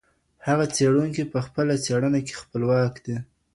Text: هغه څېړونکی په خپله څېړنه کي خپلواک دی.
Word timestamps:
هغه 0.47 0.65
څېړونکی 0.75 1.23
په 1.33 1.39
خپله 1.45 1.73
څېړنه 1.85 2.19
کي 2.27 2.33
خپلواک 2.41 2.93
دی. 3.05 3.17